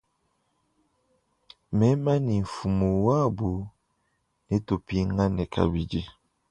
Mema 1.71 2.13
ni 2.27 2.35
mfumu 2.41 2.91
wabu 3.07 3.51
netupingane 4.49 5.43
kabidi. 5.55 6.01